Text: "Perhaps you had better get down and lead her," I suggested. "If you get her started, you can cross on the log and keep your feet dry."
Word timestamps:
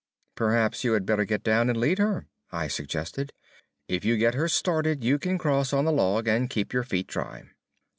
"Perhaps 0.33 0.83
you 0.83 0.93
had 0.93 1.05
better 1.05 1.25
get 1.25 1.43
down 1.43 1.69
and 1.69 1.79
lead 1.79 1.99
her," 1.99 2.25
I 2.51 2.67
suggested. 2.69 3.33
"If 3.87 4.03
you 4.03 4.17
get 4.17 4.33
her 4.33 4.47
started, 4.47 5.03
you 5.03 5.19
can 5.19 5.37
cross 5.37 5.73
on 5.73 5.85
the 5.85 5.91
log 5.91 6.27
and 6.27 6.49
keep 6.49 6.73
your 6.73 6.81
feet 6.81 7.05
dry." 7.05 7.43